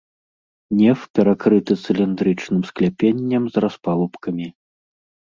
Неф 0.77 1.01
перакрыты 1.17 1.73
цыліндрычным 1.83 2.61
скляпеннем 2.69 3.43
з 3.57 3.63
распалубкамі. 3.65 4.47